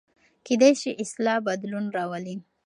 [0.45, 2.35] کېدای سي اصلاح بدلون راولي.